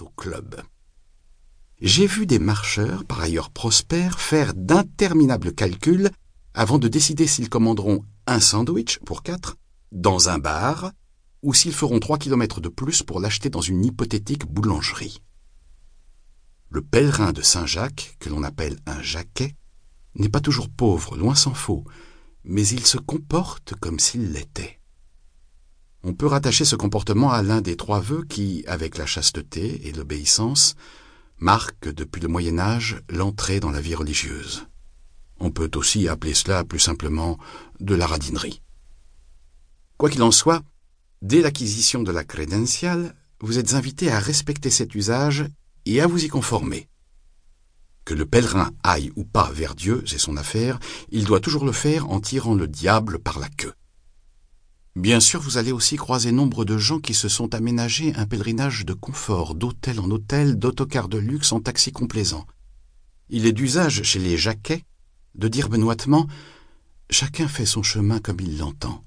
au 0.00 0.08
club. 0.16 0.62
J'ai 1.80 2.06
vu 2.06 2.26
des 2.26 2.38
marcheurs, 2.38 3.04
par 3.04 3.20
ailleurs 3.20 3.50
prospères, 3.50 4.20
faire 4.20 4.54
d'interminables 4.54 5.52
calculs 5.52 6.10
avant 6.54 6.78
de 6.78 6.88
décider 6.88 7.26
s'ils 7.26 7.48
commanderont 7.48 8.02
un 8.26 8.40
sandwich 8.40 8.98
pour 9.00 9.22
quatre 9.22 9.56
dans 9.92 10.28
un 10.28 10.38
bar 10.38 10.92
ou 11.42 11.54
s'ils 11.54 11.74
feront 11.74 12.00
trois 12.00 12.18
kilomètres 12.18 12.60
de 12.60 12.68
plus 12.68 13.02
pour 13.02 13.20
l'acheter 13.20 13.50
dans 13.50 13.60
une 13.60 13.84
hypothétique 13.84 14.46
boulangerie. 14.46 15.22
Le 16.70 16.82
pèlerin 16.82 17.32
de 17.32 17.42
Saint-Jacques, 17.42 18.16
que 18.18 18.28
l'on 18.28 18.42
appelle 18.42 18.78
un 18.86 19.00
jaquet, 19.02 19.54
n'est 20.14 20.28
pas 20.28 20.40
toujours 20.40 20.68
pauvre, 20.68 21.16
loin 21.16 21.34
s'en 21.34 21.54
faut, 21.54 21.84
mais 22.44 22.66
il 22.66 22.84
se 22.86 22.98
comporte 22.98 23.74
comme 23.80 24.00
s'il 24.00 24.32
l'était. 24.32 24.77
On 26.08 26.14
peut 26.14 26.26
rattacher 26.26 26.64
ce 26.64 26.74
comportement 26.74 27.32
à 27.32 27.42
l'un 27.42 27.60
des 27.60 27.76
trois 27.76 28.00
vœux 28.00 28.24
qui, 28.26 28.64
avec 28.66 28.96
la 28.96 29.04
chasteté 29.04 29.86
et 29.86 29.92
l'obéissance, 29.92 30.74
marquent 31.36 31.92
depuis 31.92 32.22
le 32.22 32.28
Moyen 32.28 32.58
Âge 32.58 33.02
l'entrée 33.10 33.60
dans 33.60 33.70
la 33.70 33.82
vie 33.82 33.94
religieuse. 33.94 34.66
On 35.38 35.50
peut 35.50 35.70
aussi 35.74 36.08
appeler 36.08 36.32
cela 36.32 36.64
plus 36.64 36.78
simplement 36.78 37.36
de 37.80 37.94
la 37.94 38.06
radinerie. 38.06 38.62
Quoi 39.98 40.08
qu'il 40.08 40.22
en 40.22 40.30
soit, 40.30 40.62
dès 41.20 41.42
l'acquisition 41.42 42.02
de 42.02 42.10
la 42.10 42.24
crédentiale, 42.24 43.14
vous 43.40 43.58
êtes 43.58 43.74
invité 43.74 44.10
à 44.10 44.18
respecter 44.18 44.70
cet 44.70 44.94
usage 44.94 45.44
et 45.84 46.00
à 46.00 46.06
vous 46.06 46.24
y 46.24 46.28
conformer. 46.28 46.88
Que 48.06 48.14
le 48.14 48.24
pèlerin 48.24 48.70
aille 48.82 49.12
ou 49.16 49.24
pas 49.24 49.50
vers 49.52 49.74
Dieu, 49.74 50.02
c'est 50.06 50.16
son 50.16 50.38
affaire, 50.38 50.80
il 51.10 51.26
doit 51.26 51.40
toujours 51.40 51.66
le 51.66 51.72
faire 51.72 52.08
en 52.08 52.18
tirant 52.18 52.54
le 52.54 52.66
diable 52.66 53.18
par 53.18 53.38
la 53.38 53.50
queue. 53.50 53.74
Bien 54.98 55.20
sûr, 55.20 55.40
vous 55.40 55.58
allez 55.58 55.70
aussi 55.70 55.94
croiser 55.94 56.32
nombre 56.32 56.64
de 56.64 56.76
gens 56.76 56.98
qui 56.98 57.14
se 57.14 57.28
sont 57.28 57.54
aménagés 57.54 58.12
un 58.16 58.26
pèlerinage 58.26 58.84
de 58.84 58.94
confort, 58.94 59.54
d'hôtel 59.54 60.00
en 60.00 60.10
hôtel, 60.10 60.58
d'autocar 60.58 61.08
de 61.08 61.18
luxe 61.18 61.52
en 61.52 61.60
taxi 61.60 61.92
complaisant. 61.92 62.48
Il 63.28 63.46
est 63.46 63.52
d'usage 63.52 64.02
chez 64.02 64.18
les 64.18 64.36
jaquets 64.36 64.82
de 65.36 65.46
dire 65.46 65.68
benoîtement 65.68 66.26
Chacun 67.10 67.46
fait 67.46 67.64
son 67.64 67.84
chemin 67.84 68.18
comme 68.18 68.40
il 68.40 68.58
l'entend. 68.58 69.04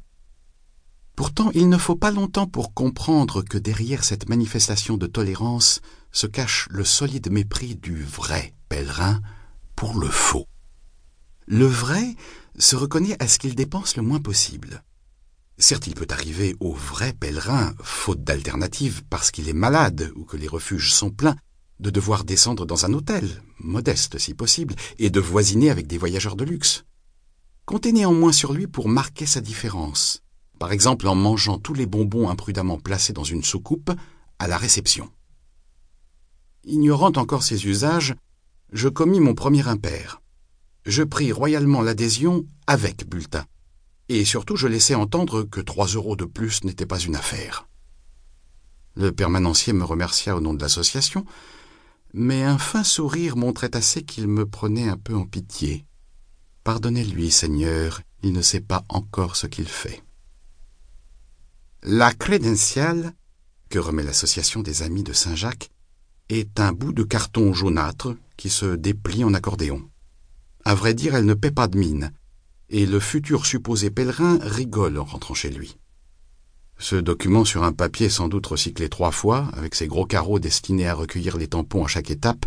Pourtant, 1.17 1.51
il 1.53 1.67
ne 1.67 1.77
faut 1.77 1.97
pas 1.97 2.11
longtemps 2.11 2.47
pour 2.47 2.73
comprendre 2.73 3.41
que 3.41 3.57
derrière 3.57 4.05
cette 4.05 4.29
manifestation 4.29 4.95
de 4.95 5.07
tolérance 5.07 5.81
se 6.13 6.25
cache 6.25 6.69
le 6.71 6.85
solide 6.85 7.29
mépris 7.29 7.75
du 7.75 8.01
vrai 8.01 8.53
pèlerin 8.69 9.19
pour 9.75 9.99
le 9.99 10.07
faux. 10.07 10.47
Le 11.47 11.65
vrai 11.65 12.15
se 12.57 12.77
reconnaît 12.77 13.21
à 13.21 13.27
ce 13.27 13.39
qu'il 13.39 13.55
dépense 13.55 13.97
le 13.97 14.03
moins 14.03 14.21
possible. 14.21 14.85
Certes, 15.57 15.87
il 15.87 15.93
peut 15.93 16.07
arriver 16.09 16.55
au 16.59 16.73
vrai 16.73 17.13
pèlerin, 17.13 17.73
faute 17.83 18.23
d'alternative, 18.23 19.03
parce 19.09 19.31
qu'il 19.31 19.47
est 19.49 19.53
malade 19.53 20.11
ou 20.15 20.25
que 20.25 20.37
les 20.37 20.47
refuges 20.47 20.93
sont 20.93 21.11
pleins, 21.11 21.35
de 21.79 21.89
devoir 21.89 22.23
descendre 22.23 22.65
dans 22.65 22.85
un 22.85 22.93
hôtel, 22.93 23.43
modeste 23.59 24.17
si 24.17 24.33
possible, 24.33 24.75
et 24.97 25.09
de 25.09 25.19
voisiner 25.19 25.69
avec 25.69 25.87
des 25.87 25.97
voyageurs 25.97 26.35
de 26.35 26.45
luxe. 26.45 26.83
Comptez 27.65 27.91
néanmoins 27.91 28.31
sur 28.31 28.53
lui 28.53 28.67
pour 28.67 28.89
marquer 28.89 29.25
sa 29.25 29.41
différence, 29.41 30.21
par 30.59 30.71
exemple 30.71 31.07
en 31.07 31.15
mangeant 31.15 31.57
tous 31.57 31.73
les 31.73 31.85
bonbons 31.85 32.29
imprudemment 32.29 32.79
placés 32.79 33.13
dans 33.13 33.23
une 33.23 33.43
soucoupe 33.43 33.91
à 34.39 34.47
la 34.47 34.57
réception. 34.57 35.09
Ignorant 36.65 37.13
encore 37.15 37.43
ses 37.43 37.65
usages, 37.65 38.13
je 38.71 38.87
commis 38.87 39.19
mon 39.19 39.33
premier 39.33 39.67
impair. 39.67 40.21
Je 40.85 41.03
pris 41.03 41.31
royalement 41.31 41.81
l'adhésion 41.81 42.45
avec 42.67 43.07
bulletin, 43.07 43.45
et 44.19 44.25
surtout 44.25 44.55
je 44.55 44.67
laissai 44.67 44.95
entendre 44.95 45.43
que 45.43 45.61
trois 45.61 45.87
euros 45.87 46.15
de 46.15 46.25
plus 46.25 46.63
n'étaient 46.63 46.85
pas 46.85 46.99
une 46.99 47.15
affaire. 47.15 47.67
Le 48.95 49.11
permanencier 49.11 49.73
me 49.73 49.85
remercia 49.85 50.35
au 50.35 50.41
nom 50.41 50.53
de 50.53 50.61
l'association, 50.61 51.25
mais 52.13 52.43
un 52.43 52.57
fin 52.57 52.83
sourire 52.83 53.37
montrait 53.37 53.75
assez 53.75 54.03
qu'il 54.03 54.27
me 54.27 54.45
prenait 54.45 54.89
un 54.89 54.97
peu 54.97 55.15
en 55.15 55.25
pitié. 55.25 55.85
Pardonnez-lui, 56.63 57.31
Seigneur, 57.31 58.01
il 58.21 58.33
ne 58.33 58.41
sait 58.41 58.59
pas 58.59 58.85
encore 58.89 59.35
ce 59.35 59.47
qu'il 59.47 59.67
fait. 59.67 60.03
La 61.83 62.13
crédentiale, 62.13 63.13
que 63.69 63.79
remet 63.79 64.03
l'association 64.03 64.61
des 64.61 64.83
amis 64.83 65.03
de 65.03 65.13
Saint-Jacques, 65.13 65.71
est 66.29 66.59
un 66.59 66.73
bout 66.73 66.93
de 66.93 67.03
carton 67.03 67.53
jaunâtre 67.53 68.15
qui 68.37 68.49
se 68.49 68.75
déplie 68.75 69.23
en 69.23 69.33
accordéon. 69.33 69.89
À 70.63 70.75
vrai 70.75 70.93
dire, 70.93 71.15
elle 71.15 71.25
ne 71.25 71.33
paie 71.33 71.51
pas 71.51 71.67
de 71.67 71.77
mine, 71.77 72.11
et 72.71 72.85
le 72.85 72.99
futur 72.99 73.45
supposé 73.45 73.91
pèlerin 73.91 74.39
rigole 74.41 74.97
en 74.97 75.03
rentrant 75.03 75.33
chez 75.33 75.49
lui. 75.49 75.77
Ce 76.79 76.95
document 76.95 77.45
sur 77.45 77.63
un 77.63 77.73
papier 77.73 78.09
sans 78.09 78.27
doute 78.27 78.47
recyclé 78.47 78.89
trois 78.89 79.11
fois, 79.11 79.49
avec 79.53 79.75
ses 79.75 79.87
gros 79.87 80.05
carreaux 80.05 80.39
destinés 80.39 80.87
à 80.87 80.95
recueillir 80.95 81.37
les 81.37 81.47
tampons 81.47 81.85
à 81.85 81.87
chaque 81.87 82.09
étape, 82.09 82.45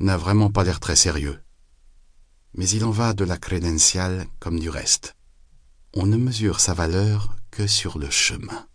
n'a 0.00 0.16
vraiment 0.16 0.50
pas 0.50 0.64
l'air 0.64 0.80
très 0.80 0.96
sérieux. 0.96 1.38
Mais 2.54 2.68
il 2.68 2.84
en 2.84 2.90
va 2.90 3.14
de 3.14 3.24
la 3.24 3.38
crédentiale 3.38 4.26
comme 4.38 4.58
du 4.58 4.68
reste. 4.68 5.14
On 5.94 6.04
ne 6.04 6.16
mesure 6.16 6.60
sa 6.60 6.74
valeur 6.74 7.36
que 7.50 7.66
sur 7.66 7.98
le 7.98 8.10
chemin. 8.10 8.66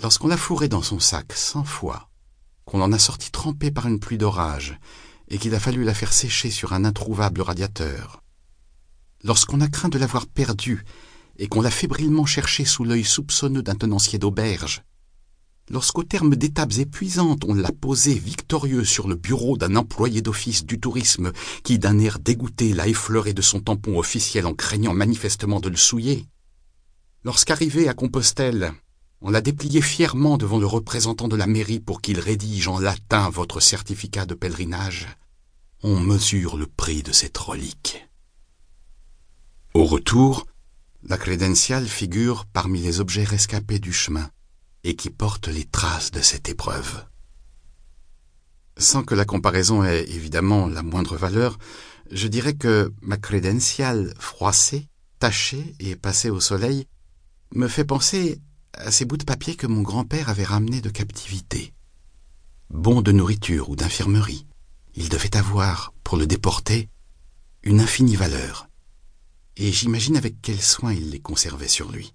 Lorsqu'on 0.00 0.28
l'a 0.28 0.36
fourré 0.36 0.68
dans 0.68 0.82
son 0.82 1.00
sac 1.00 1.32
cent 1.32 1.64
fois, 1.64 2.08
qu'on 2.64 2.80
en 2.80 2.92
a 2.92 2.98
sorti 2.98 3.30
trempé 3.30 3.70
par 3.70 3.86
une 3.86 3.98
pluie 3.98 4.18
d'orage, 4.18 4.78
et 5.28 5.38
qu'il 5.38 5.54
a 5.54 5.60
fallu 5.60 5.84
la 5.84 5.94
faire 5.94 6.12
sécher 6.12 6.50
sur 6.50 6.72
un 6.72 6.84
introuvable 6.84 7.42
radiateur, 7.42 8.22
lorsqu'on 9.22 9.60
a 9.60 9.68
craint 9.68 9.88
de 9.88 9.98
l'avoir 9.98 10.26
perdue 10.26 10.84
et 11.38 11.48
qu'on 11.48 11.62
l'a 11.62 11.70
fébrilement 11.70 12.26
cherché 12.26 12.64
sous 12.64 12.84
l'œil 12.84 13.04
soupçonneux 13.04 13.62
d'un 13.62 13.74
tenancier 13.74 14.18
d'auberge, 14.18 14.82
lorsqu'au 15.70 16.02
terme 16.02 16.36
d'étapes 16.36 16.78
épuisantes 16.78 17.44
on 17.44 17.54
l'a 17.54 17.72
posé 17.72 18.14
victorieux 18.14 18.84
sur 18.84 19.08
le 19.08 19.14
bureau 19.14 19.56
d'un 19.56 19.76
employé 19.76 20.20
d'office 20.20 20.64
du 20.64 20.80
tourisme 20.80 21.32
qui 21.62 21.78
d'un 21.78 21.98
air 21.98 22.18
dégoûté 22.18 22.72
l'a 22.72 22.88
effleuré 22.88 23.32
de 23.32 23.42
son 23.42 23.60
tampon 23.60 23.98
officiel 23.98 24.46
en 24.46 24.54
craignant 24.54 24.94
manifestement 24.94 25.60
de 25.60 25.68
le 25.68 25.76
souiller, 25.76 26.26
lorsqu'arrivé 27.24 27.88
à 27.88 27.94
Compostelle, 27.94 28.72
on 29.22 29.30
l'a 29.30 29.42
déplié 29.42 29.82
fièrement 29.82 30.38
devant 30.38 30.58
le 30.58 30.66
représentant 30.66 31.28
de 31.28 31.36
la 31.36 31.46
mairie 31.46 31.80
pour 31.80 32.00
qu'il 32.00 32.18
rédige 32.18 32.68
en 32.68 32.78
latin 32.78 33.28
votre 33.28 33.60
certificat 33.60 34.24
de 34.24 34.34
pèlerinage, 34.34 35.08
on 35.82 36.00
mesure 36.00 36.56
le 36.56 36.66
prix 36.66 37.02
de 37.02 37.12
cette 37.12 37.36
relique. 37.36 38.09
Au 39.72 39.84
retour, 39.84 40.48
la 41.04 41.16
crédentiale 41.16 41.86
figure 41.86 42.44
parmi 42.46 42.80
les 42.80 42.98
objets 42.98 43.22
rescapés 43.22 43.78
du 43.78 43.92
chemin 43.92 44.28
et 44.82 44.96
qui 44.96 45.10
portent 45.10 45.46
les 45.46 45.64
traces 45.64 46.10
de 46.10 46.20
cette 46.20 46.48
épreuve. 46.48 47.04
Sans 48.76 49.04
que 49.04 49.14
la 49.14 49.24
comparaison 49.24 49.84
ait 49.84 50.10
évidemment 50.10 50.66
la 50.66 50.82
moindre 50.82 51.16
valeur, 51.16 51.56
je 52.10 52.26
dirais 52.26 52.54
que 52.54 52.92
ma 53.00 53.16
crédentiale 53.16 54.12
froissée, 54.18 54.88
tachée 55.20 55.76
et 55.78 55.94
passée 55.94 56.30
au 56.30 56.40
soleil 56.40 56.86
me 57.54 57.68
fait 57.68 57.84
penser 57.84 58.40
à 58.72 58.90
ces 58.90 59.04
bouts 59.04 59.18
de 59.18 59.24
papier 59.24 59.54
que 59.54 59.68
mon 59.68 59.82
grand-père 59.82 60.30
avait 60.30 60.42
ramenés 60.42 60.80
de 60.80 60.90
captivité. 60.90 61.74
Bons 62.70 63.02
de 63.02 63.12
nourriture 63.12 63.70
ou 63.70 63.76
d'infirmerie, 63.76 64.48
il 64.94 65.08
devait 65.08 65.36
avoir, 65.36 65.92
pour 66.02 66.18
le 66.18 66.26
déporter, 66.26 66.88
une 67.62 67.80
infinie 67.80 68.16
valeur 68.16 68.69
et 69.60 69.72
j'imagine 69.72 70.16
avec 70.16 70.40
quel 70.40 70.58
soin 70.58 70.94
il 70.94 71.10
les 71.10 71.20
conservait 71.20 71.68
sur 71.68 71.92
lui. 71.92 72.14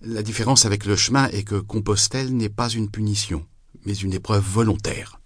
La 0.00 0.22
différence 0.22 0.64
avec 0.64 0.86
le 0.86 0.96
chemin 0.96 1.28
est 1.28 1.44
que 1.44 1.60
Compostelle 1.60 2.34
n'est 2.34 2.48
pas 2.48 2.70
une 2.70 2.90
punition, 2.90 3.46
mais 3.84 3.92
une 3.92 4.14
épreuve 4.14 4.42
volontaire. 4.42 5.20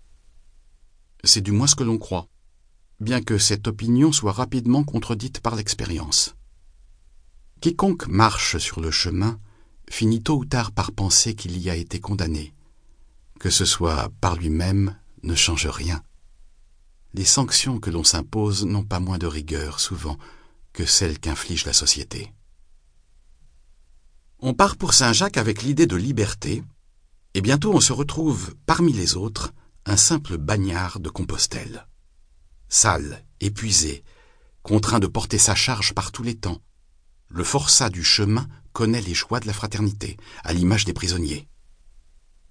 C'est 1.23 1.41
du 1.41 1.53
moins 1.53 1.69
ce 1.69 1.77
que 1.77 1.85
l'on 1.85 1.99
croit, 1.99 2.27
bien 2.99 3.23
que 3.23 3.39
cette 3.39 3.69
opinion 3.69 4.11
soit 4.11 4.33
rapidement 4.33 4.83
contredite 4.83 5.39
par 5.39 5.55
l'expérience. 5.55 6.35
Quiconque 7.61 8.09
marche 8.09 8.59
sur 8.59 8.81
le 8.81 8.91
chemin 8.91 9.39
finit 9.89 10.21
tôt 10.21 10.39
ou 10.39 10.45
tard 10.45 10.73
par 10.73 10.91
penser 10.91 11.37
qu'il 11.37 11.57
y 11.59 11.71
a 11.71 11.77
été 11.77 12.01
condamné. 12.01 12.55
Que 13.39 13.51
ce 13.51 13.65
soit 13.65 14.11
par 14.21 14.35
lui-même 14.35 14.99
ne 15.23 15.37
change 15.37 15.69
rien. 15.69 16.03
Les 17.15 17.25
sanctions 17.25 17.79
que 17.79 17.91
l'on 17.91 18.03
s'impose 18.03 18.67
n'ont 18.67 18.85
pas 18.85 18.99
moins 18.99 19.19
de 19.19 19.29
rigueur, 19.29 19.79
souvent, 19.79 20.19
que 20.77 20.85
celle 20.85 21.19
qu'inflige 21.19 21.65
la 21.65 21.73
société. 21.73 22.35
On 24.41 24.53
part 24.53 24.77
pour 24.77 24.93
Saint-Jacques 24.93 25.39
avec 25.39 25.63
l'idée 25.63 25.87
de 25.87 25.97
liberté, 25.97 26.63
et 27.33 27.41
bientôt 27.41 27.73
on 27.73 27.81
se 27.81 27.95
retrouve, 27.95 28.55
parmi 28.67 28.93
les 28.93 29.17
autres, 29.17 29.55
un 29.87 29.97
simple 29.97 30.37
bagnard 30.37 31.01
de 31.01 31.09
Compostelle. 31.09 31.87
Sale, 32.69 33.25
épuisé, 33.41 34.05
contraint 34.63 34.99
de 34.99 35.07
porter 35.07 35.39
sa 35.39 35.55
charge 35.55 35.95
par 35.95 36.13
tous 36.13 36.23
les 36.23 36.37
temps, 36.37 36.61
le 37.29 37.43
forçat 37.43 37.89
du 37.89 38.05
chemin 38.05 38.47
connaît 38.75 39.01
les 39.01 39.15
joies 39.15 39.41
de 39.41 39.47
la 39.47 39.55
fraternité, 39.55 40.19
à 40.45 40.53
l'image 40.53 40.85
des 40.85 40.93
prisonniers. 40.93 41.49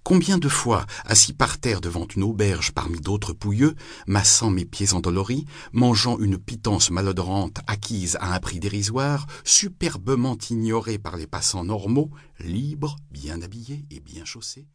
Combien 0.06 0.38
de 0.38 0.48
fois, 0.48 0.86
assis 1.04 1.32
par 1.32 1.58
terre 1.58 1.80
devant 1.80 2.06
une 2.06 2.22
auberge 2.22 2.70
parmi 2.70 3.00
d'autres 3.00 3.32
pouilleux, 3.32 3.74
massant 4.06 4.50
mes 4.50 4.64
pieds 4.64 4.92
endoloris, 4.92 5.46
mangeant 5.72 6.16
une 6.20 6.38
pitance 6.38 6.92
malodorante 6.92 7.58
acquise 7.66 8.16
à 8.20 8.32
un 8.32 8.38
prix 8.38 8.60
dérisoire, 8.60 9.26
superbement 9.42 10.38
ignorée 10.48 10.98
par 10.98 11.16
les 11.16 11.26
passants 11.26 11.64
normaux, 11.64 12.12
libres, 12.38 12.94
bien 13.10 13.42
habillés 13.42 13.84
et 13.90 13.98
bien 13.98 14.24
chaussés, 14.24 14.68